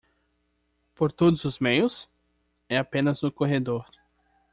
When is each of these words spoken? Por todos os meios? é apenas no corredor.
Por 0.95 1.11
todos 1.13 1.45
os 1.45 1.59
meios? 1.61 2.09
é 2.67 2.75
apenas 2.75 3.21
no 3.21 3.31
corredor. 3.31 3.85